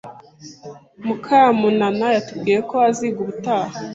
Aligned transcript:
Mukamunana 1.05 2.05
yatubwiye 2.15 2.59
ko 2.69 2.75
aziga 2.87 3.17
ubutaha 3.23 3.77